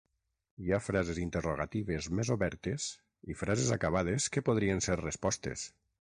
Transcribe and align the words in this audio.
Hi 0.61 0.71
ha 0.71 0.79
frases 0.85 1.19
interrogatives 1.23 2.07
més 2.21 2.31
obertes 2.37 2.87
i 3.35 3.39
frases 3.43 3.71
acabades 3.77 4.29
que 4.37 4.45
podrien 4.51 4.83
ser 4.89 4.99
respostes. 5.05 5.69